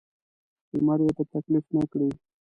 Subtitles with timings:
[0.73, 2.09] لمر یې په تکلیف نه کړي.